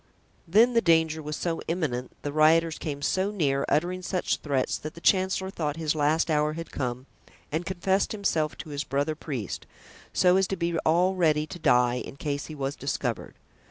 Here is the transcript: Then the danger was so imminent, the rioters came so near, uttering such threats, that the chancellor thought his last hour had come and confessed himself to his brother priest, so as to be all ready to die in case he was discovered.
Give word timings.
Then 0.47 0.73
the 0.73 0.81
danger 0.81 1.21
was 1.21 1.35
so 1.35 1.61
imminent, 1.67 2.11
the 2.23 2.33
rioters 2.33 2.79
came 2.79 3.03
so 3.03 3.29
near, 3.29 3.67
uttering 3.69 4.01
such 4.01 4.37
threats, 4.37 4.79
that 4.79 4.95
the 4.95 4.99
chancellor 4.99 5.51
thought 5.51 5.75
his 5.77 5.93
last 5.93 6.31
hour 6.31 6.53
had 6.53 6.71
come 6.71 7.05
and 7.51 7.67
confessed 7.67 8.11
himself 8.11 8.57
to 8.57 8.69
his 8.69 8.83
brother 8.83 9.13
priest, 9.13 9.67
so 10.11 10.37
as 10.37 10.47
to 10.47 10.55
be 10.55 10.75
all 10.79 11.13
ready 11.13 11.45
to 11.45 11.59
die 11.59 11.97
in 12.03 12.15
case 12.15 12.47
he 12.47 12.55
was 12.55 12.75
discovered. 12.75 13.35